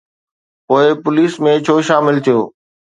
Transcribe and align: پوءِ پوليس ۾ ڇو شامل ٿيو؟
پوءِ 0.65 0.85
پوليس 1.03 1.33
۾ 1.49 1.51
ڇو 1.65 1.75
شامل 1.87 2.15
ٿيو؟ 2.25 2.39